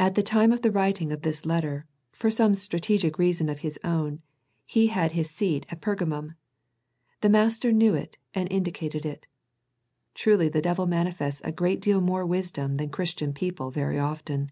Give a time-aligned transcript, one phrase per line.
[0.00, 3.60] At the time of the wri ting of this letter, for some strategic reason of
[3.60, 4.20] his own,
[4.66, 6.34] he had his seat at Pergamum.
[7.20, 9.26] The Master knew it and indicated it.
[10.16, 14.50] Truly the devil manifests a great deal more wisdom than Christian people very often.